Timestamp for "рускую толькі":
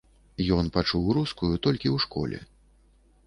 1.17-1.87